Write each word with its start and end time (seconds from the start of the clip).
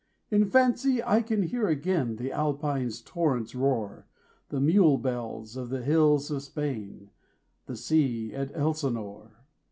In 0.31 0.45
fancy 0.49 1.03
I 1.03 1.21
can 1.21 1.43
hear 1.43 1.67
again 1.67 2.15
The 2.15 2.31
Alpine 2.31 2.89
torrent's 3.05 3.53
roar, 3.53 4.07
The 4.49 4.59
mule 4.59 4.97
bells 4.97 5.55
on 5.55 5.69
the 5.69 5.83
hills 5.83 6.31
of 6.31 6.41
Spain, 6.41 7.11
15 7.11 7.11
The 7.67 7.75
sea 7.75 8.33
at 8.33 8.49
Elsinore. 8.55 9.43